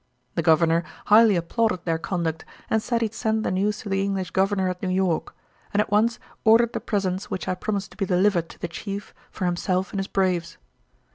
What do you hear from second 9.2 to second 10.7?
for himself and his braves.